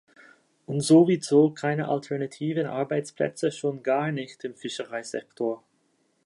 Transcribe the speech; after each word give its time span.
Und 0.65 0.79
sowieso 0.81 1.51
keine 1.51 1.87
alternativen 1.87 2.65
Arbeitsplätze, 2.65 3.51
schon 3.51 3.83
gar 3.83 4.11
nicht 4.11 4.43
im 4.43 4.55
Fischereisektor. 4.55 5.63